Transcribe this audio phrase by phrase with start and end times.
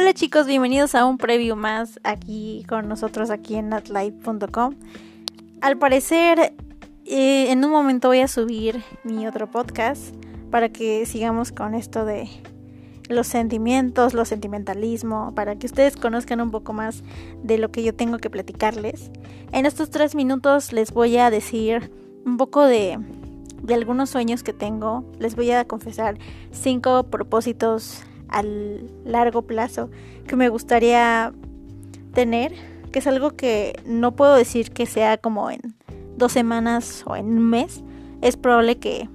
[0.00, 4.74] Hola chicos, bienvenidos a un preview más aquí con nosotros aquí en natlive.com.
[5.60, 6.54] Al parecer,
[7.04, 10.14] eh, en un momento voy a subir mi otro podcast
[10.50, 12.30] para que sigamos con esto de
[13.10, 17.02] los sentimientos, los sentimentalismo, para que ustedes conozcan un poco más
[17.42, 19.10] de lo que yo tengo que platicarles.
[19.52, 21.92] En estos tres minutos les voy a decir
[22.24, 22.98] un poco de,
[23.62, 25.04] de algunos sueños que tengo.
[25.18, 26.16] Les voy a confesar
[26.52, 29.90] cinco propósitos al largo plazo
[30.26, 31.32] que me gustaría
[32.14, 32.52] tener,
[32.92, 35.60] que es algo que no puedo decir que sea como en
[36.16, 37.82] dos semanas o en un mes.
[38.22, 39.08] Es probable que,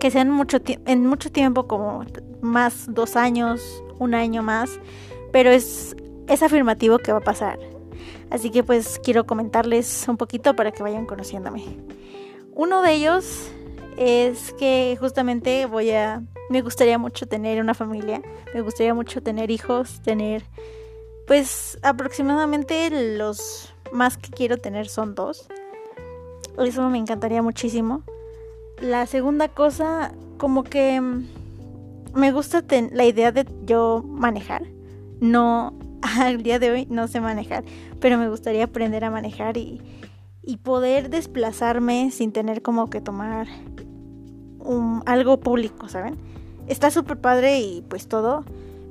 [0.00, 2.04] que sea en mucho, en mucho tiempo, como
[2.40, 4.78] más dos años, un año más,
[5.32, 5.96] pero es,
[6.28, 7.58] es afirmativo que va a pasar.
[8.30, 11.64] Así que pues quiero comentarles un poquito para que vayan conociéndome.
[12.54, 13.50] Uno de ellos
[13.98, 18.22] es que justamente voy a me gustaría mucho tener una familia,
[18.54, 20.44] me gustaría mucho tener hijos, tener
[21.26, 25.46] pues aproximadamente los más que quiero tener son dos.
[26.58, 28.02] Eso me encantaría muchísimo.
[28.80, 31.02] La segunda cosa, como que
[32.14, 34.66] me gusta la idea de yo manejar.
[35.20, 35.78] No,
[36.18, 37.64] al día de hoy no sé manejar,
[38.00, 39.82] pero me gustaría aprender a manejar y,
[40.42, 43.48] y poder desplazarme sin tener como que tomar
[45.06, 46.16] algo público, ¿saben?
[46.68, 48.44] está súper padre y pues todo,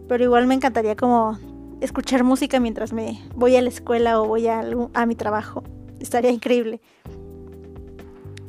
[0.08, 1.38] pero igual me encantaría como
[1.80, 4.64] escuchar música mientras me voy a la escuela o voy a,
[5.06, 5.64] mi trabajo.
[6.00, 6.82] Estaría increíble.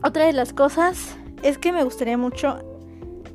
[0.03, 2.59] Otra de las cosas es que me gustaría mucho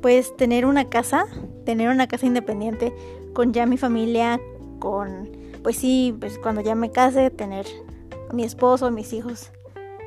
[0.00, 1.26] pues tener una casa,
[1.64, 2.92] tener una casa independiente
[3.32, 4.40] con ya mi familia,
[4.80, 5.28] con
[5.62, 7.66] pues sí, pues cuando ya me case, tener
[8.32, 9.50] mi esposo, mis hijos.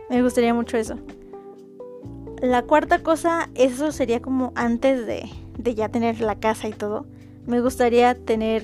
[0.09, 0.97] Me gustaría mucho eso.
[2.41, 7.07] La cuarta cosa, eso sería como antes de, de ya tener la casa y todo,
[7.47, 8.63] me gustaría tener,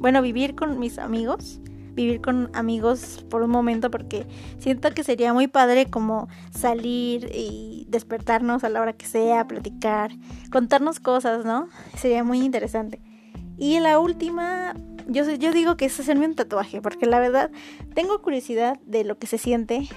[0.00, 1.60] bueno, vivir con mis amigos,
[1.94, 4.26] vivir con amigos por un momento porque
[4.58, 10.10] siento que sería muy padre como salir y despertarnos a la hora que sea, platicar,
[10.50, 11.68] contarnos cosas, ¿no?
[11.96, 13.00] Sería muy interesante.
[13.56, 14.74] Y la última,
[15.06, 17.50] yo, yo digo que es hacerme un tatuaje, porque la verdad
[17.94, 19.88] tengo curiosidad de lo que se siente.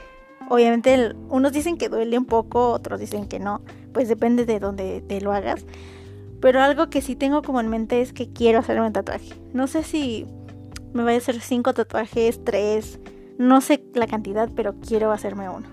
[0.49, 3.61] Obviamente unos dicen que duele un poco, otros dicen que no,
[3.93, 5.65] pues depende de dónde te lo hagas.
[6.41, 9.33] Pero algo que sí tengo como en mente es que quiero hacerme un tatuaje.
[9.53, 10.25] No sé si
[10.93, 12.99] me voy a hacer cinco tatuajes, tres,
[13.37, 15.67] no sé la cantidad, pero quiero hacerme uno.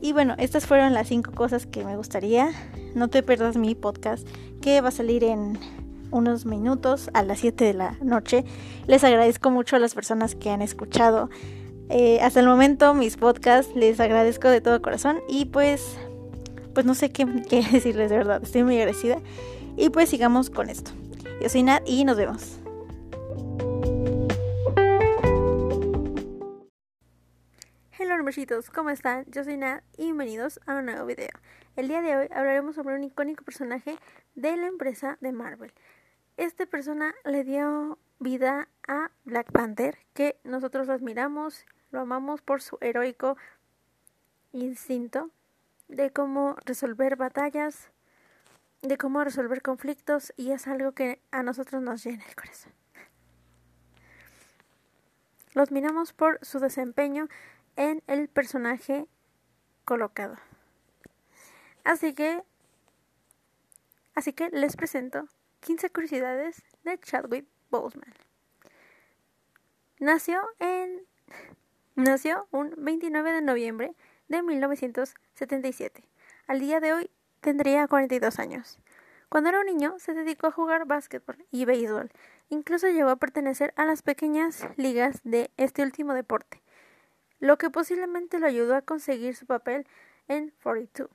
[0.00, 2.50] Y bueno, estas fueron las cinco cosas que me gustaría.
[2.94, 4.26] No te pierdas mi podcast
[4.62, 5.58] que va a salir en
[6.10, 8.44] unos minutos a las 7 de la noche.
[8.86, 11.28] Les agradezco mucho a las personas que han escuchado
[11.90, 13.74] eh, hasta el momento mis podcasts.
[13.74, 15.98] Les agradezco de todo corazón y pues
[16.74, 18.42] pues no sé qué, decirles de verdad.
[18.42, 19.18] Estoy muy agradecida.
[19.76, 20.92] Y pues sigamos con esto.
[21.40, 22.58] Yo soy Nat y nos vemos.
[27.98, 29.24] Hola hermositos, ¿cómo están?
[29.28, 31.30] Yo soy Nat y bienvenidos a un nuevo video.
[31.76, 33.96] El día de hoy hablaremos sobre un icónico personaje
[34.34, 35.72] de la empresa de Marvel.
[36.36, 42.78] Esta persona le dio vida a Black Panther, que nosotros admiramos, lo amamos por su
[42.80, 43.36] heroico
[44.52, 45.30] instinto
[45.88, 47.90] de cómo resolver batallas,
[48.82, 52.72] de cómo resolver conflictos y es algo que a nosotros nos llena el corazón.
[55.52, 57.28] Los miramos por su desempeño
[57.76, 59.06] en el personaje
[59.84, 60.36] colocado.
[61.82, 62.42] Así que
[64.14, 65.26] así que les presento
[65.60, 68.14] 15 curiosidades de Chadwick Boseman.
[69.98, 71.06] Nació en
[71.94, 73.94] nació un 29 de noviembre
[74.28, 76.04] de 1977.
[76.46, 78.78] Al día de hoy tendría 42 años.
[79.28, 82.10] Cuando era un niño se dedicó a jugar básquetbol y béisbol.
[82.48, 86.60] Incluso llegó a pertenecer a las pequeñas ligas de este último deporte,
[87.38, 89.86] lo que posiblemente lo ayudó a conseguir su papel
[90.26, 91.10] en 42.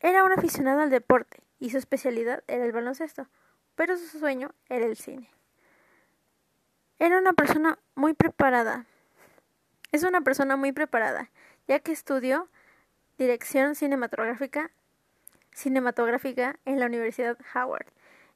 [0.00, 3.26] Era un aficionado al deporte y su especialidad era el baloncesto,
[3.74, 5.30] pero su sueño era el cine.
[6.98, 8.86] Era una persona muy preparada,
[9.92, 11.30] es una persona muy preparada,
[11.66, 12.48] ya que estudió
[13.18, 14.70] dirección cinematográfica,
[15.52, 17.86] cinematográfica en la Universidad Howard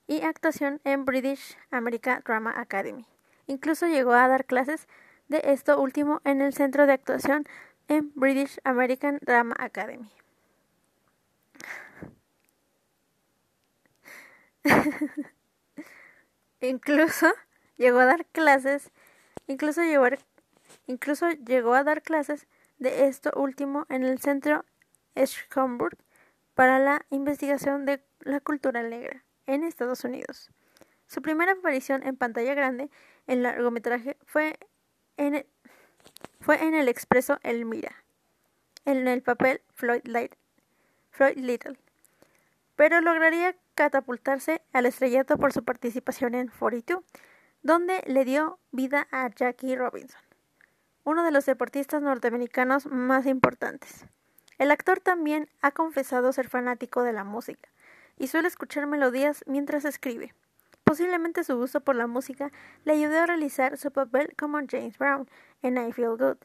[0.06, 3.06] y actuación en British American Drama Academy.
[3.46, 4.88] Incluso llegó a dar clases
[5.28, 7.46] de esto último en el centro de actuación
[7.88, 10.10] en British American Drama Academy.
[16.60, 17.26] incluso
[17.76, 18.90] llegó a dar clases,
[19.46, 22.46] incluso llegó a dar clases
[22.78, 24.64] de esto último en el Centro
[25.16, 25.96] Schomburg
[26.54, 30.50] para la investigación de la cultura negra en Estados Unidos.
[31.06, 32.90] Su primera aparición en pantalla grande
[33.26, 34.58] en largometraje fue
[35.16, 35.46] en el,
[36.40, 37.92] fue en el expreso Elmira,
[38.84, 40.02] en el papel Floyd
[41.36, 41.78] Little,
[42.76, 47.04] pero lograría catapultarse al estrellato por su participación en 42,
[47.62, 50.20] donde le dio vida a Jackie Robinson,
[51.04, 54.04] uno de los deportistas norteamericanos más importantes.
[54.58, 57.68] El actor también ha confesado ser fanático de la música
[58.18, 60.34] y suele escuchar melodías mientras escribe.
[60.82, 62.50] Posiblemente su gusto por la música
[62.84, 65.28] le ayudó a realizar su papel como James Brown
[65.62, 66.38] en I Feel Good,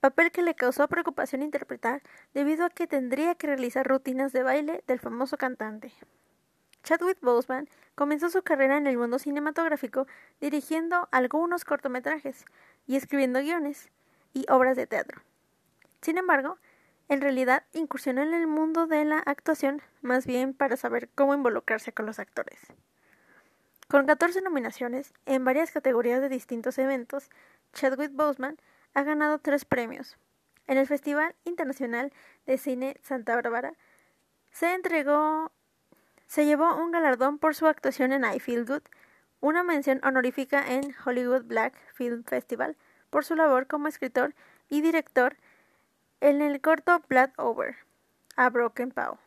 [0.00, 2.02] papel que le causó preocupación interpretar
[2.34, 5.92] debido a que tendría que realizar rutinas de baile del famoso cantante.
[6.82, 10.06] Chadwick Boseman comenzó su carrera en el mundo cinematográfico
[10.40, 12.44] dirigiendo algunos cortometrajes
[12.86, 13.90] y escribiendo guiones
[14.32, 15.22] y obras de teatro.
[16.00, 16.58] Sin embargo,
[17.08, 21.92] en realidad incursionó en el mundo de la actuación más bien para saber cómo involucrarse
[21.92, 22.58] con los actores.
[23.88, 27.28] Con 14 nominaciones en varias categorías de distintos eventos,
[27.74, 28.58] Chadwick Boseman
[28.94, 30.16] ha ganado tres premios.
[30.66, 32.12] En el Festival Internacional
[32.46, 33.74] de Cine Santa Bárbara
[34.50, 35.52] se entregó,
[36.32, 38.80] se llevó un galardón por su actuación en I Feel Good,
[39.42, 42.74] una mención honorífica en Hollywood Black Film Festival
[43.10, 44.34] por su labor como escritor
[44.70, 45.36] y director
[46.22, 47.76] en el corto Blood Over,
[48.36, 49.18] a Broken Paw.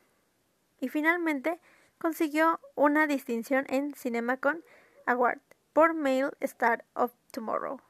[0.79, 1.59] Y finalmente
[1.99, 4.63] consiguió una distinción en CinemaCon
[5.05, 5.41] Award
[5.73, 7.81] por Male Star of Tomorrow.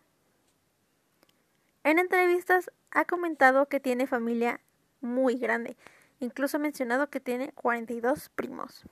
[1.85, 4.59] En entrevistas ha comentado que tiene familia
[4.99, 5.77] muy grande,
[6.19, 8.85] incluso ha mencionado que tiene 42 primos.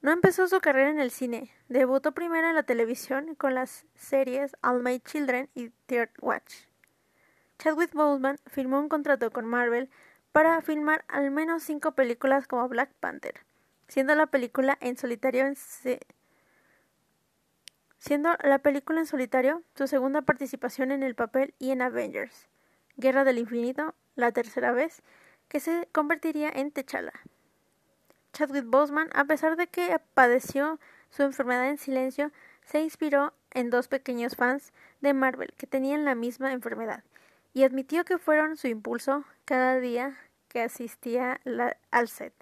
[0.00, 4.56] No empezó su carrera en el cine, debutó primero en la televisión con las series
[4.62, 6.54] All My Children y Third Watch.
[7.58, 9.90] Chadwick Boseman firmó un contrato con Marvel
[10.30, 13.44] para filmar al menos cinco películas como Black Panther,
[13.88, 15.56] siendo la película en solitario en
[17.98, 22.48] siendo la película en solitario su segunda participación en el papel y en Avengers,
[22.96, 25.02] Guerra del Infinito, la tercera vez,
[25.48, 27.12] que se convertiría en T'Challa.
[28.32, 30.78] Chadwick Boseman, a pesar de que padeció
[31.10, 32.30] su enfermedad en silencio,
[32.64, 37.02] se inspiró en dos pequeños fans de Marvel que tenían la misma enfermedad
[37.54, 40.16] y admitió que fueron su impulso cada día
[40.48, 41.40] que asistía
[41.90, 42.34] al set.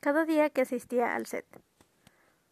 [0.00, 1.46] Cada día que asistía al set.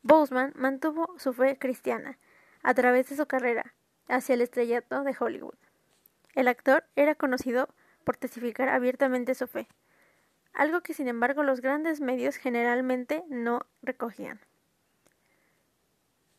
[0.02, 2.18] Boseman mantuvo su fe cristiana
[2.62, 3.74] a través de su carrera
[4.08, 5.54] hacia el estrellato de Hollywood.
[6.34, 7.68] El actor era conocido
[8.04, 9.68] por testificar abiertamente su fe,
[10.52, 14.40] algo que sin embargo los grandes medios generalmente no recogían.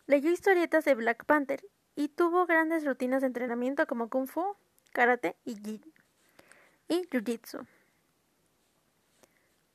[0.05, 1.63] Leyó historietas de Black Panther
[1.95, 4.55] y tuvo grandes rutinas de entrenamiento como Kung Fu,
[4.91, 5.53] Karate y,
[6.87, 7.65] y Jiu-Jitsu.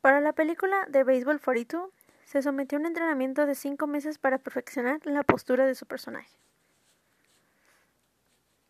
[0.01, 1.91] Para la película de Baseball 42,
[2.25, 6.39] se sometió a un entrenamiento de cinco meses para perfeccionar la postura de su personaje.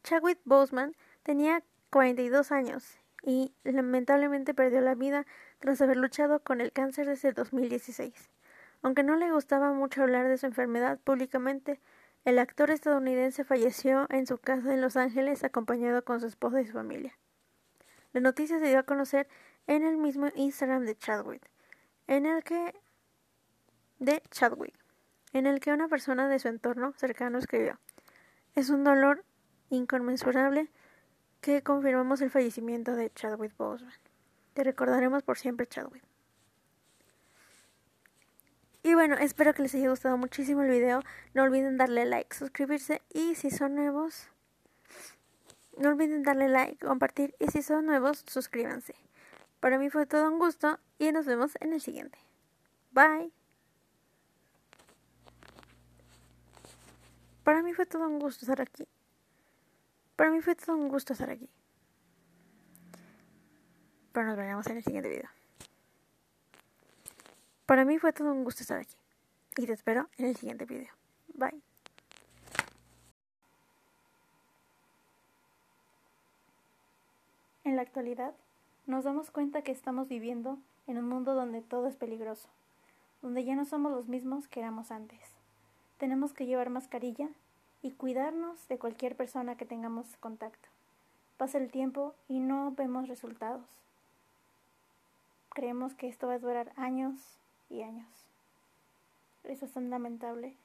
[0.05, 5.27] Chadwick Boseman tenía 42 años y lamentablemente perdió la vida
[5.59, 8.31] tras haber luchado con el cáncer desde 2016.
[8.83, 11.81] Aunque no le gustaba mucho hablar de su enfermedad públicamente,
[12.25, 16.67] el actor estadounidense falleció en su casa en Los Ángeles acompañado con su esposa y
[16.67, 17.17] su familia.
[18.13, 19.29] La noticia se dio a conocer
[19.67, 21.43] en el mismo Instagram de Chadwick,
[22.07, 22.75] en el que
[23.99, 24.75] de Chadwick,
[25.33, 27.79] en el que una persona de su entorno cercano escribió
[28.55, 29.25] Es un dolor
[29.71, 30.71] inconmensurable
[31.41, 33.93] que confirmamos el fallecimiento de Chadwick Boseman.
[34.59, 36.03] Te recordaremos por siempre, Chadwick.
[38.83, 41.05] Y bueno, espero que les haya gustado muchísimo el video.
[41.33, 44.27] No olviden darle like, suscribirse y si son nuevos,
[45.77, 48.97] no olviden darle like, compartir y si son nuevos, suscríbanse.
[49.61, 52.19] Para mí fue todo un gusto y nos vemos en el siguiente.
[52.91, 53.31] Bye.
[57.45, 58.89] Para mí fue todo un gusto estar aquí.
[60.17, 61.49] Para mí fue todo un gusto estar aquí.
[64.19, 65.31] Pero nos veremos en el siguiente video.
[67.67, 68.97] Para mí fue todo un gusto estar aquí.
[69.57, 70.93] Y te espero en el siguiente video.
[71.35, 71.55] Bye.
[77.63, 78.35] En la actualidad,
[78.87, 80.59] nos damos cuenta que estamos viviendo
[80.89, 82.49] en un mundo donde todo es peligroso,
[83.23, 85.21] donde ya no somos los mismos que éramos antes
[85.99, 87.29] tenemos que llevar mascarilla
[87.83, 90.69] y cuidarnos de cualquier persona que tengamos contacto.
[91.37, 93.63] Pasa el tiempo y no vemos resultados.
[95.51, 97.39] Creemos que esto va a durar años
[97.69, 98.09] y años.
[99.45, 100.57] Eso es tan lamentable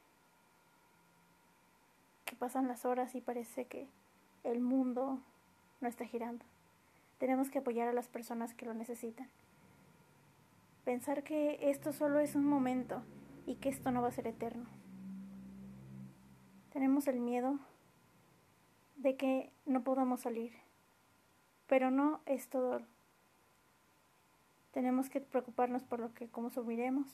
[2.25, 3.87] que pasan las horas y parece que
[4.43, 5.19] el mundo
[5.81, 6.45] no está girando.
[7.17, 9.29] Tenemos que apoyar a las personas que lo necesitan.
[10.83, 13.01] Pensar que esto solo es un momento
[13.45, 14.65] y que esto no va a ser eterno.
[16.73, 17.59] Tenemos el miedo
[18.97, 20.53] de que no podamos salir,
[21.67, 22.81] pero no es todo.
[24.73, 27.07] Tenemos que preocuparnos por lo que consumiremos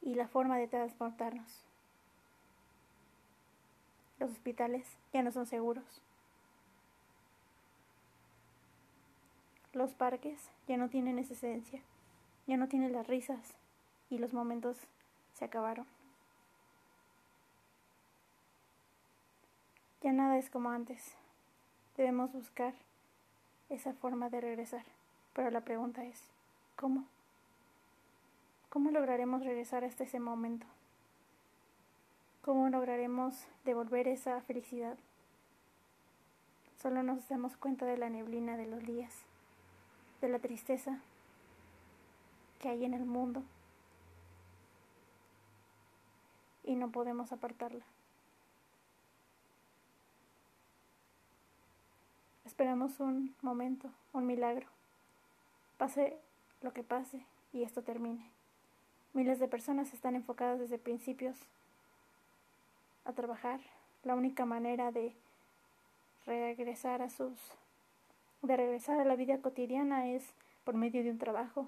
[0.00, 1.66] y la forma de transportarnos.
[4.18, 6.00] Los hospitales ya no son seguros.
[9.72, 11.82] Los parques ya no tienen esa esencia,
[12.46, 13.54] ya no tienen las risas
[14.08, 14.78] y los momentos
[15.34, 15.86] se acabaron.
[20.02, 21.16] Ya nada es como antes.
[21.96, 22.74] Debemos buscar
[23.68, 24.84] esa forma de regresar.
[25.34, 26.22] Pero la pregunta es,
[26.76, 27.04] ¿cómo?
[28.68, 30.66] ¿Cómo lograremos regresar hasta ese momento?
[32.42, 34.96] ¿Cómo lograremos devolver esa felicidad?
[36.80, 39.12] Solo nos damos cuenta de la neblina de los días,
[40.20, 41.00] de la tristeza
[42.60, 43.42] que hay en el mundo
[46.62, 47.84] y no podemos apartarla.
[52.44, 54.66] Esperamos un momento, un milagro.
[55.78, 56.18] Pase
[56.62, 58.30] lo que pase y esto termine.
[59.12, 61.36] Miles de personas están enfocadas desde principios
[63.04, 63.60] a trabajar.
[64.04, 65.14] La única manera de
[66.26, 67.38] regresar a sus
[68.42, 70.22] de regresar a la vida cotidiana es
[70.64, 71.66] por medio de un trabajo,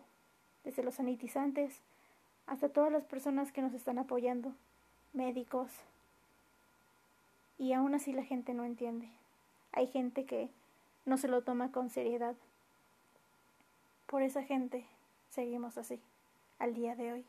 [0.65, 1.81] desde los sanitizantes
[2.47, 4.53] hasta todas las personas que nos están apoyando,
[5.13, 5.71] médicos.
[7.59, 9.09] Y aún así la gente no entiende.
[9.73, 10.49] Hay gente que
[11.05, 12.35] no se lo toma con seriedad.
[14.09, 14.87] Por esa gente
[15.29, 16.01] seguimos así,
[16.59, 17.27] al día de hoy.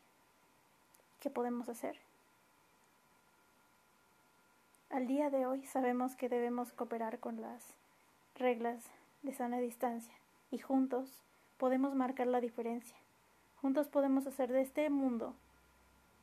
[1.19, 1.99] ¿Qué podemos hacer?
[4.89, 7.61] Al día de hoy sabemos que debemos cooperar con las
[8.35, 8.81] reglas
[9.23, 10.13] de sana distancia
[10.51, 11.21] y juntos
[11.57, 12.95] podemos marcar la diferencia.
[13.59, 15.35] Juntos podemos hacer de este mundo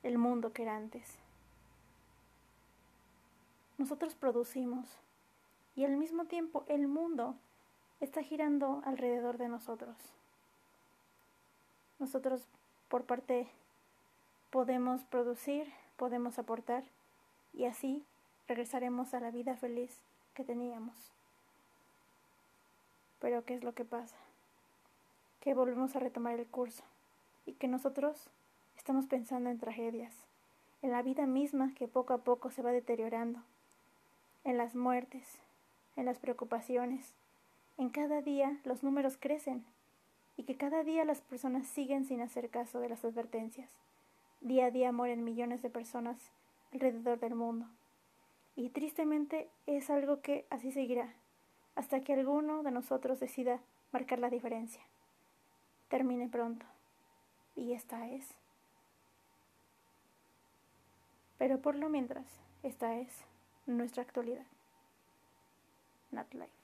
[0.03, 1.19] el mundo que era antes.
[3.77, 4.89] Nosotros producimos
[5.75, 7.35] y al mismo tiempo el mundo
[8.01, 10.17] está girando alrededor de nosotros.
[11.99, 12.47] Nosotros
[12.89, 13.49] por parte
[14.51, 16.85] podemos producir, podemos aportar
[17.55, 18.05] y así
[18.49, 20.01] regresaremos a la vida feliz
[20.35, 21.13] que teníamos.
[23.19, 24.17] Pero ¿qué es lo que pasa?
[25.41, 26.85] Que volvemos a retomar el curso
[27.47, 28.29] y que nosotros
[28.77, 30.13] estamos pensando en tragedias,
[30.83, 33.41] en la vida misma que poco a poco se va deteriorando,
[34.45, 35.39] en las muertes,
[35.97, 37.15] en las preocupaciones,
[37.79, 39.65] en cada día los números crecen
[40.37, 43.71] y que cada día las personas siguen sin hacer caso de las advertencias.
[44.41, 46.19] Día a día mueren millones de personas
[46.73, 47.67] alrededor del mundo.
[48.55, 51.13] Y tristemente es algo que así seguirá,
[51.75, 53.61] hasta que alguno de nosotros decida
[53.93, 54.83] marcar la diferencia.
[55.89, 56.67] Termine pronto.
[57.55, 58.35] Y esta es.
[61.39, 62.27] Pero por lo mientras,
[62.63, 63.25] esta es
[63.67, 64.47] nuestra actualidad.
[66.11, 66.56] Not life.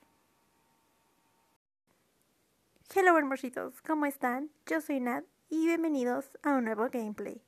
[2.94, 4.50] Hello hermositos, ¿cómo están?
[4.66, 7.42] Yo soy Nat y bienvenidos a un nuevo gameplay.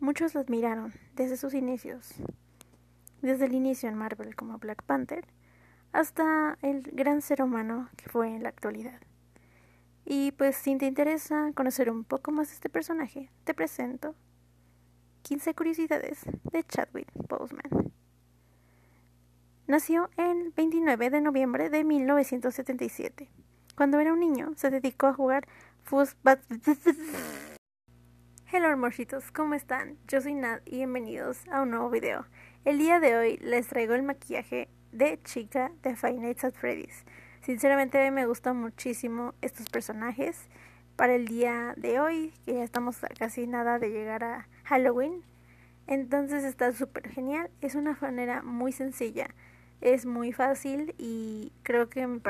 [0.00, 2.14] Muchos lo admiraron desde sus inicios,
[3.20, 5.24] desde el inicio en Marvel como Black Panther,
[5.92, 9.00] hasta el gran ser humano que fue en la actualidad.
[10.04, 14.16] Y pues si te interesa conocer un poco más de este personaje, te presento
[15.22, 17.92] 15 curiosidades de Chadwick Boseman.
[19.68, 23.30] Nació el 29 de noviembre de 1977.
[23.76, 25.46] Cuando era un niño, se dedicó a jugar
[25.84, 26.40] fútbol.
[28.52, 29.98] Hello hermositos, ¿cómo están?
[30.08, 32.26] Yo soy Nat y bienvenidos a un nuevo video.
[32.64, 37.04] El día de hoy les traigo el maquillaje de chica de Five Nights at Freddy's.
[37.42, 40.48] Sinceramente me gustan muchísimo estos personajes.
[40.96, 45.22] Para el día de hoy, que ya estamos casi nada de llegar a Halloween,
[45.86, 47.50] entonces está súper genial.
[47.60, 49.28] Es una manera muy sencilla
[49.82, 52.20] es muy fácil y creo que me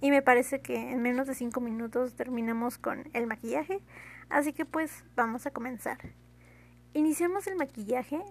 [0.00, 3.80] y me parece que en menos de 5 minutos terminamos con el maquillaje,
[4.28, 5.98] así que pues vamos a comenzar.
[6.92, 8.22] Iniciamos el maquillaje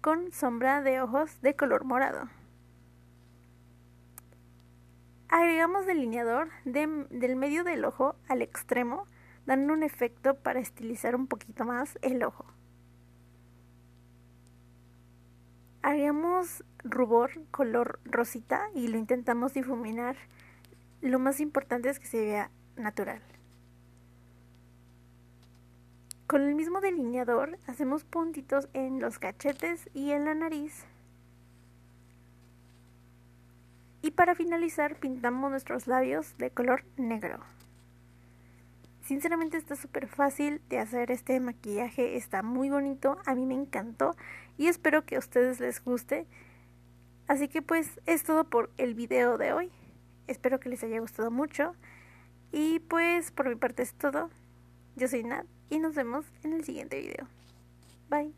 [0.00, 2.30] con sombra de ojos de color morado.
[5.28, 9.06] Agregamos delineador del medio del ojo al extremo,
[9.44, 12.46] dando un efecto para estilizar un poquito más el ojo.
[15.88, 20.16] Hagamos rubor color rosita y lo intentamos difuminar.
[21.00, 23.22] Lo más importante es que se vea natural.
[26.26, 30.84] Con el mismo delineador hacemos puntitos en los cachetes y en la nariz.
[34.02, 37.38] Y para finalizar pintamos nuestros labios de color negro.
[39.08, 44.14] Sinceramente está súper fácil de hacer este maquillaje, está muy bonito, a mí me encantó
[44.58, 46.26] y espero que a ustedes les guste.
[47.26, 49.70] Así que pues es todo por el video de hoy.
[50.26, 51.74] Espero que les haya gustado mucho.
[52.52, 54.28] Y pues por mi parte es todo.
[54.94, 57.28] Yo soy Nat y nos vemos en el siguiente video.
[58.10, 58.34] Bye.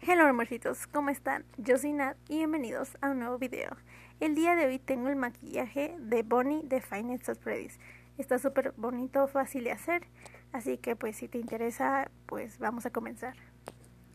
[0.00, 1.44] Hello amorcitos, ¿cómo están?
[1.58, 3.76] Yo soy Nat y bienvenidos a un nuevo video.
[4.18, 7.78] El día de hoy tengo el maquillaje de Bonnie de at Freddy's.
[8.20, 10.06] Está súper bonito, fácil de hacer,
[10.52, 13.34] así que pues si te interesa, pues vamos a comenzar.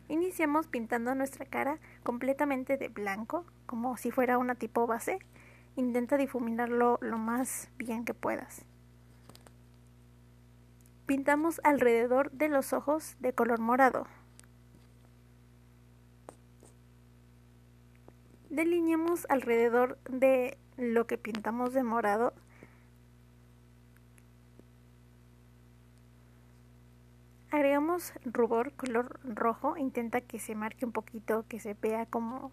[0.08, 5.18] Iniciamos pintando nuestra cara completamente de blanco, como si fuera una tipo base.
[5.74, 8.64] Intenta difuminarlo lo más bien que puedas.
[11.06, 14.06] Pintamos alrededor de los ojos de color morado.
[18.50, 22.32] delineamos alrededor de lo que pintamos de morado
[28.24, 32.52] rubor color rojo intenta que se marque un poquito que se vea como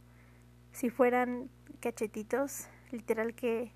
[0.71, 3.71] si fueran cachetitos literal que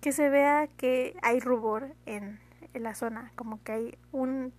[0.00, 2.38] que se vea que hay rubor en,
[2.74, 4.52] en la zona como que hay un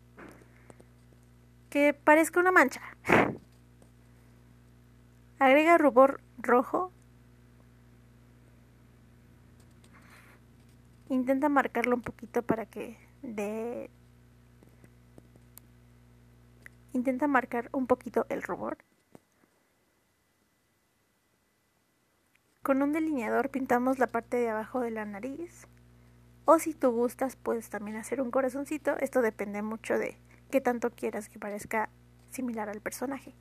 [1.69, 2.81] que parezca una mancha
[5.37, 6.91] Agrega rubor rojo.
[11.09, 13.89] Intenta marcarlo un poquito para que de
[16.95, 18.77] Intenta marcar un poquito el rubor.
[22.63, 25.67] Con un delineador pintamos la parte de abajo de la nariz.
[26.45, 28.97] O si tú gustas, puedes también hacer un corazoncito.
[28.99, 30.17] Esto depende mucho de
[30.49, 31.89] qué tanto quieras que parezca
[32.29, 33.33] similar al personaje.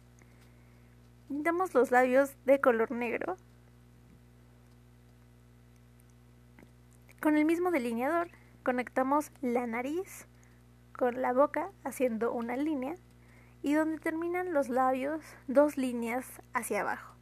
[1.28, 3.36] Pintamos los labios de color negro.
[7.20, 8.30] Con el mismo delineador
[8.64, 10.26] conectamos la nariz
[10.98, 12.96] con la boca haciendo una línea
[13.64, 17.16] y donde terminan los labios dos líneas hacia abajo.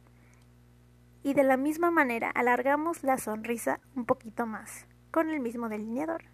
[1.23, 6.25] Y de la misma manera alargamos la sonrisa un poquito más con el mismo delineador.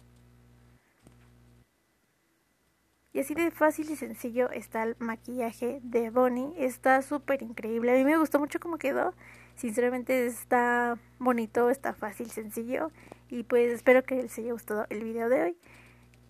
[3.12, 6.54] Y así de fácil y sencillo está el maquillaje de Bonnie.
[6.56, 7.92] Está súper increíble.
[7.92, 9.14] A mí me gustó mucho cómo quedó.
[9.54, 12.90] Sinceramente está bonito, está fácil, sencillo.
[13.28, 15.56] Y pues espero que les haya gustado el video de hoy.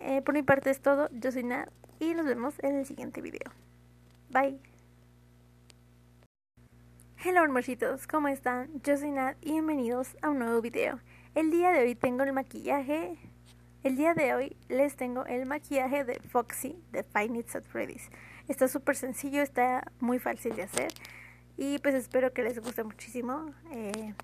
[0.01, 1.09] Eh, por mi parte es todo.
[1.13, 3.51] Yo soy Nat y nos vemos en el siguiente video.
[4.31, 4.61] Bye.
[7.25, 8.81] Hello hermositos, ¿cómo están?
[8.83, 11.01] Yo soy Nat y bienvenidos a un nuevo video.
[11.35, 13.19] El día de hoy tengo el maquillaje
[13.83, 18.11] el día de hoy les tengo el maquillaje de Foxy de Fine It's at Freddy's.
[18.47, 20.93] Está súper sencillo, está muy fácil de hacer
[21.57, 23.55] y pues espero que les guste muchísimo.
[23.73, 24.15] Eh,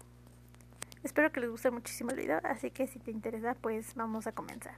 [1.02, 4.32] espero que les guste muchísimo el video, así que si te interesa pues vamos a
[4.32, 4.76] comenzar.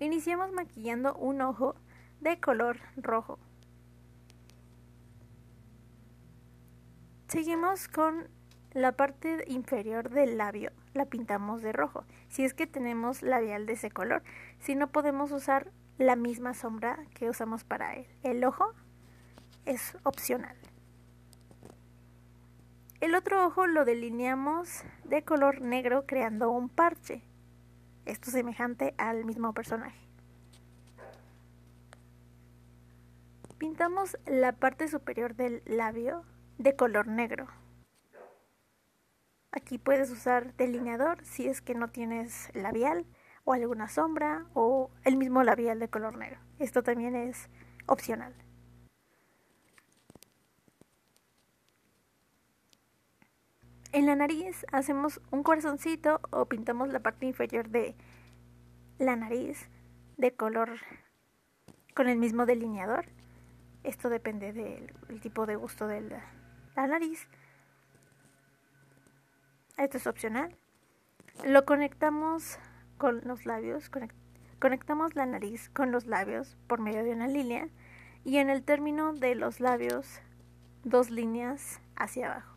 [0.00, 1.76] Iniciamos maquillando un ojo
[2.20, 3.38] de color rojo.
[7.32, 8.28] Seguimos con
[8.74, 13.72] la parte inferior del labio la pintamos de rojo, si es que tenemos labial de
[13.72, 14.22] ese color.
[14.58, 18.06] Si no podemos usar la misma sombra que usamos para él.
[18.22, 18.74] El ojo
[19.64, 20.54] es opcional.
[23.00, 27.22] El otro ojo lo delineamos de color negro creando un parche.
[28.04, 30.06] Esto semejante al mismo personaje.
[33.56, 36.26] Pintamos la parte superior del labio
[36.62, 37.48] de color negro.
[39.50, 43.04] Aquí puedes usar delineador si es que no tienes labial
[43.44, 46.40] o alguna sombra o el mismo labial de color negro.
[46.58, 47.50] Esto también es
[47.86, 48.34] opcional.
[53.92, 57.94] En la nariz hacemos un corazoncito o pintamos la parte inferior de
[58.98, 59.68] la nariz
[60.16, 60.78] de color
[61.94, 63.04] con el mismo delineador.
[63.84, 66.00] Esto depende del tipo de gusto de
[66.76, 67.26] la nariz.
[69.76, 70.56] Esto es opcional.
[71.44, 72.58] Lo conectamos
[72.98, 73.90] con los labios,
[74.58, 77.68] conectamos la nariz con los labios por medio de una línea
[78.24, 80.20] y en el término de los labios
[80.84, 82.56] dos líneas hacia abajo.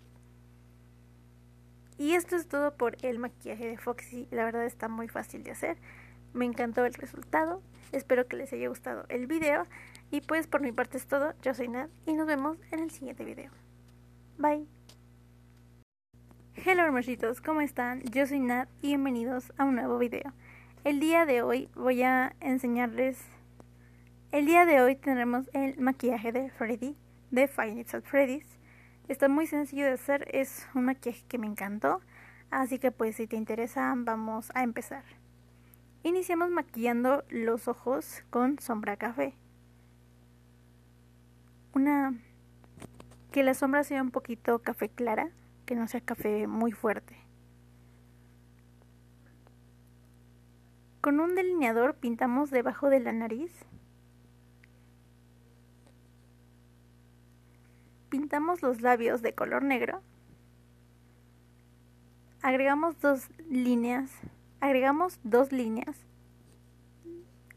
[1.97, 4.27] Y esto es todo por el maquillaje de Foxy.
[4.29, 5.77] La verdad está muy fácil de hacer.
[6.33, 7.61] Me encantó el resultado.
[7.93, 9.63] Espero que les haya gustado el video.
[10.11, 11.33] Y pues por mi parte es todo.
[11.41, 13.49] Yo soy Nat y nos vemos en el siguiente video.
[14.37, 14.67] Bye.
[16.55, 18.01] Hello hermositos, ¿cómo están?
[18.01, 20.33] Yo soy Nat y bienvenidos a un nuevo video.
[20.83, 23.17] El día de hoy voy a enseñarles...
[24.33, 26.97] El día de hoy tendremos el maquillaje de Freddy,
[27.31, 28.59] de Five Nights at Freddy's.
[29.07, 32.01] Está muy sencillo de hacer, es un maquillaje que me encantó.
[32.51, 35.05] Así que pues si te interesa vamos a empezar.
[36.03, 39.33] Iniciamos maquillando los ojos con sombra café.
[41.73, 42.13] Una
[43.35, 45.29] que la sombra sea un poquito café clara,
[45.65, 47.17] que no sea café muy fuerte.
[51.01, 53.51] Con un delineador pintamos debajo de la nariz.
[58.07, 60.01] Pintamos los labios de color negro.
[62.41, 64.13] Agregamos dos líneas
[64.61, 65.97] agregamos dos líneas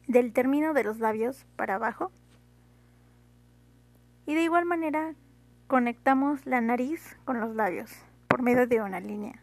[0.08, 2.10] del término de los labios para abajo
[4.26, 5.14] y de igual manera
[5.68, 7.92] conectamos la nariz con los labios
[8.26, 9.42] por medio de una línea.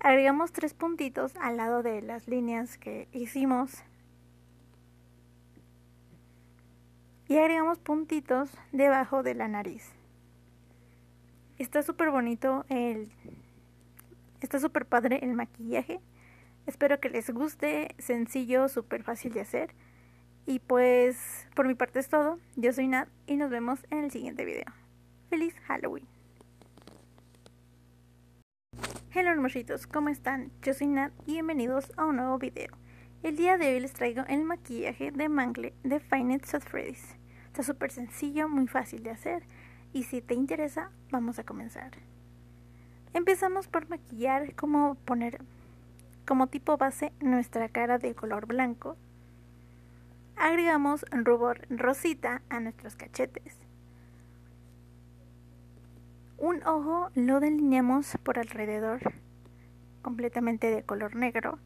[0.00, 3.84] Agregamos tres puntitos al lado de las líneas que hicimos
[7.28, 9.92] y agregamos puntitos debajo de la nariz.
[11.56, 13.12] Está súper bonito el...
[14.40, 16.00] Está súper padre el maquillaje.
[16.66, 19.72] Espero que les guste, sencillo, súper fácil de hacer.
[20.46, 22.40] Y pues por mi parte es todo.
[22.56, 24.81] Yo soy Nat y nos vemos en el siguiente video.
[25.32, 26.06] ¡Feliz Halloween!
[29.16, 30.52] Hola hermositos, ¿cómo están?
[30.60, 32.76] Yo soy Nat y bienvenidos a un nuevo video.
[33.22, 37.16] El día de hoy les traigo el maquillaje de Mangle de Finite at Freddy's.
[37.46, 39.44] Está súper sencillo, muy fácil de hacer
[39.94, 41.92] y si te interesa, vamos a comenzar.
[43.14, 45.40] Empezamos por maquillar, como poner
[46.26, 48.98] como tipo base nuestra cara de color blanco.
[50.36, 53.61] Agregamos rubor rosita a nuestros cachetes.
[56.42, 59.00] Un ojo lo delineamos por alrededor
[60.02, 61.60] completamente de color negro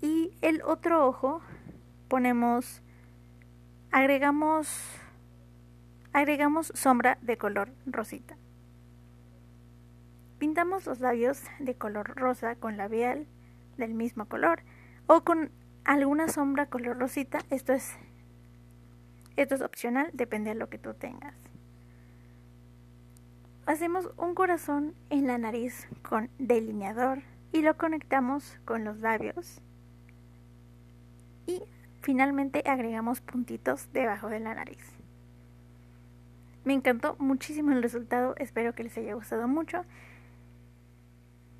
[0.00, 1.42] y el otro ojo
[2.06, 2.82] ponemos
[3.90, 4.68] agregamos
[6.12, 8.36] agregamos sombra de color rosita.
[10.38, 13.26] Pintamos los labios de color rosa con labial
[13.76, 14.62] del mismo color
[15.08, 15.50] o con
[15.84, 17.40] alguna sombra color rosita.
[17.50, 17.90] Esto es,
[19.34, 21.34] esto es opcional, depende de lo que tú tengas.
[23.66, 29.60] Hacemos un corazón en la nariz con delineador y lo conectamos con los labios.
[31.48, 31.62] Y
[32.00, 34.78] finalmente agregamos puntitos debajo de la nariz.
[36.64, 39.84] Me encantó muchísimo el resultado, espero que les haya gustado mucho.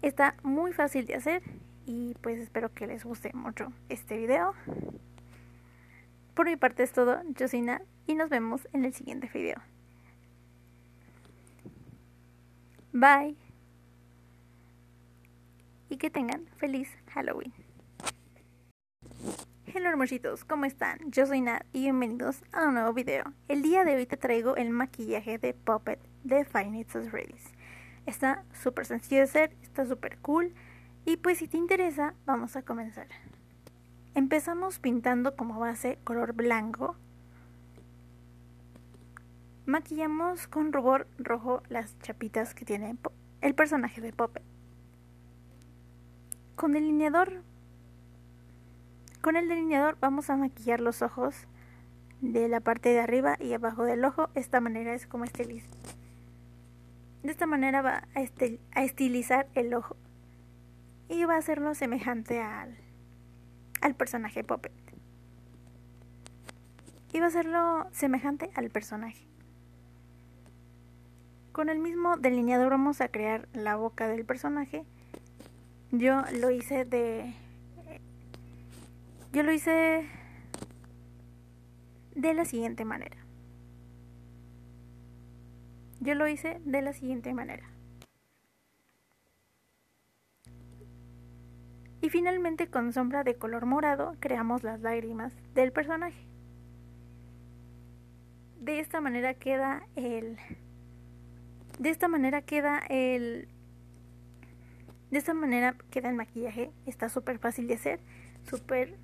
[0.01, 1.43] Está muy fácil de hacer
[1.87, 4.55] y pues espero que les guste mucho este video.
[6.35, 9.61] Por mi parte es todo, Nat y nos vemos en el siguiente video.
[12.99, 13.37] Bye.
[15.91, 17.53] Y que tengan feliz Halloween.
[19.75, 20.99] Hola hermositos, ¿cómo están?
[21.11, 23.25] Yo soy Nat y bienvenidos a un nuevo video.
[23.49, 27.35] El día de hoy te traigo el maquillaje de Puppet de Fine It's Ready.
[28.07, 30.55] Está súper sencillo de hacer, está súper cool
[31.05, 33.09] y pues si te interesa, vamos a comenzar.
[34.15, 36.97] Empezamos pintando como base color blanco.
[39.67, 42.97] Maquillamos con rubor rojo las chapitas que tiene
[43.41, 44.45] el personaje de Puppet.
[46.55, 47.43] Con delineador
[49.21, 51.49] con el delineador vamos a maquillar los ojos
[52.21, 54.31] de la parte de arriba y abajo del ojo.
[54.37, 55.69] Esta manera es como estilizar.
[57.25, 59.97] De esta manera va a estilizar el ojo
[61.09, 62.77] y va a hacerlo semejante al,
[63.81, 64.73] al personaje Puppet.
[67.13, 69.26] Y va a hacerlo semejante al personaje.
[71.57, 74.85] Con el mismo delineador vamos a crear la boca del personaje.
[75.91, 77.33] Yo lo hice de...
[79.33, 80.07] Yo lo hice
[82.15, 83.17] de la siguiente manera.
[86.01, 87.65] Yo lo hice de la siguiente manera.
[92.03, 96.21] Y finalmente con sombra de color morado creamos las lágrimas del personaje.
[98.61, 100.37] De esta manera queda el...
[101.79, 103.49] De esta manera queda el...
[105.11, 106.71] De esta manera queda el maquillaje.
[106.87, 108.01] Está súper fácil de hacer.
[108.45, 108.97] Súper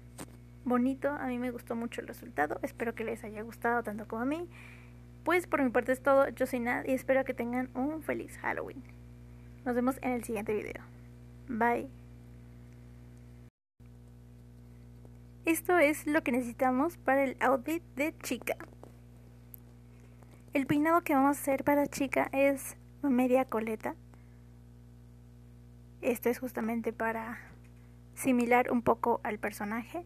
[0.64, 1.10] bonito.
[1.10, 2.58] A mí me gustó mucho el resultado.
[2.62, 4.48] Espero que les haya gustado tanto como a mí.
[5.24, 6.28] Pues por mi parte es todo.
[6.30, 8.82] Yo soy Nad y espero que tengan un feliz Halloween.
[9.64, 10.82] Nos vemos en el siguiente video.
[11.48, 11.88] Bye.
[15.44, 18.56] Esto es lo que necesitamos para el outfit de chica.
[20.54, 23.96] El peinado que vamos a hacer para chica es media coleta.
[26.02, 27.38] Esto es justamente para
[28.14, 30.04] similar un poco al personaje.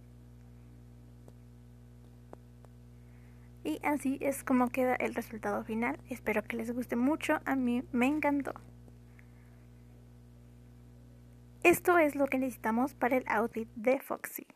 [3.64, 5.98] Y así es como queda el resultado final.
[6.08, 7.40] Espero que les guste mucho.
[7.44, 8.54] A mí me encantó.
[11.64, 14.46] Esto es lo que necesitamos para el outfit de Foxy.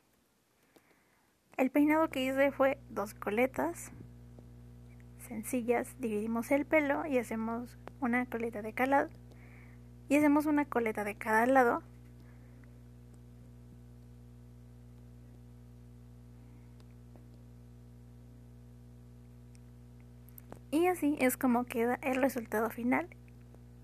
[1.56, 3.90] El peinado que hice fue dos coletas
[5.30, 9.10] sencillas, dividimos el pelo y hacemos una coleta de cada lado.
[10.08, 11.84] Y hacemos una coleta de cada lado.
[20.72, 23.08] Y así es como queda el resultado final.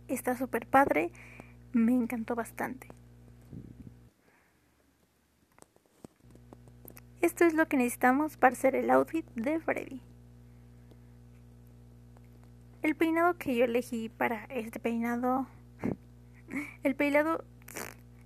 [0.08, 1.12] Está súper padre,
[1.72, 2.88] me encantó bastante.
[7.20, 10.00] Esto es lo que necesitamos para hacer el outfit de Freddy.
[12.86, 15.48] El peinado que yo elegí para este peinado.
[16.84, 17.44] El peinado.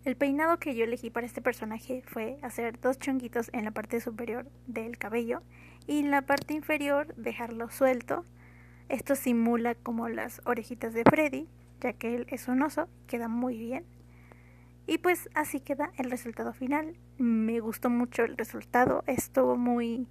[0.04, 4.02] El peinado que yo elegí para este personaje fue hacer dos chonguitos en la parte
[4.02, 5.40] superior del cabello
[5.86, 8.26] y en la parte inferior dejarlo suelto.
[8.90, 11.48] Esto simula como las orejitas de Freddy,
[11.80, 13.86] ya que él es un oso, queda muy bien.
[14.86, 16.98] Y pues así queda el resultado final.
[17.16, 20.06] Me gustó mucho el resultado, estuvo muy...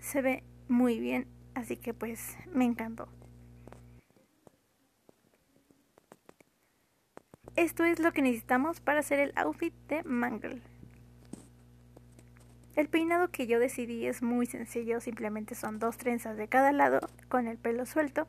[0.00, 3.08] se ve muy bien Así que pues me encantó.
[7.56, 10.62] Esto es lo que necesitamos para hacer el outfit de Mangle.
[12.76, 17.00] El peinado que yo decidí es muy sencillo, simplemente son dos trenzas de cada lado
[17.28, 18.28] con el pelo suelto.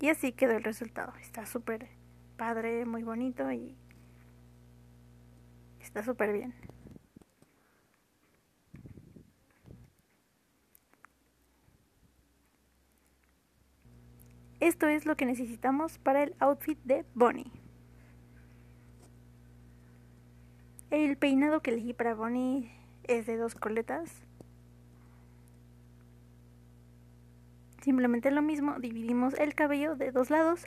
[0.00, 1.14] Y así quedó el resultado.
[1.20, 1.88] Está súper
[2.36, 3.76] padre, muy bonito y
[5.80, 6.73] está súper bien.
[14.64, 17.52] Esto es lo que necesitamos para el outfit de Bonnie.
[20.90, 22.72] El peinado que elegí para Bonnie
[23.02, 24.22] es de dos coletas.
[27.82, 30.64] Simplemente lo mismo, dividimos el cabello de dos lados.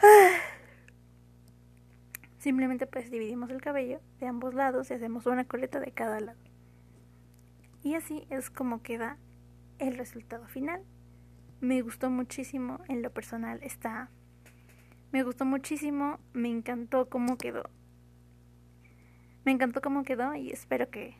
[2.38, 6.38] Simplemente pues dividimos el cabello de ambos lados y hacemos una coleta de cada lado.
[7.82, 9.16] Y así es como queda
[9.80, 10.84] el resultado final
[11.60, 14.10] me gustó muchísimo en lo personal está
[15.12, 17.64] me gustó muchísimo me encantó cómo quedó.
[19.44, 21.16] Me encantó cómo quedó y espero que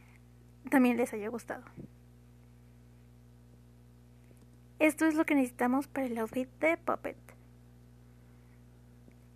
[0.70, 1.64] también les haya gustado.
[4.78, 7.16] Esto es lo que necesitamos para el outfit de Puppet.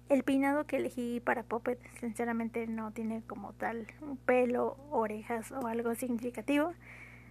[0.09, 5.67] El peinado que elegí para Puppet sinceramente no tiene como tal un pelo, orejas o
[5.67, 6.75] algo significativo.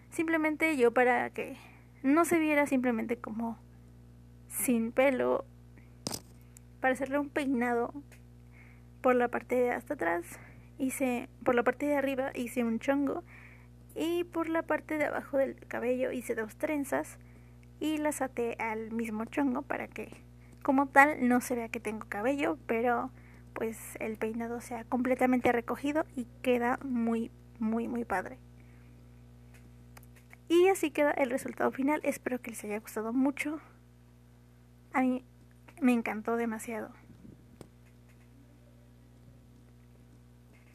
[0.10, 1.56] Simplemente yo para que
[2.02, 3.58] no se viera simplemente como
[4.54, 5.46] sin pelo
[6.80, 7.94] para hacerle un peinado
[9.02, 10.26] por la parte de hasta atrás
[10.78, 13.24] hice por la parte de arriba hice un chongo
[13.96, 17.18] y por la parte de abajo del cabello hice dos trenzas
[17.80, 20.10] y las até al mismo chongo para que
[20.62, 23.12] como tal no se vea que tengo cabello pero
[23.54, 28.38] pues el peinado sea completamente recogido y queda muy muy muy padre
[30.50, 32.00] y así queda el resultado final.
[32.04, 33.60] Espero que les haya gustado mucho.
[34.94, 35.26] A mí
[35.82, 36.92] me encantó demasiado.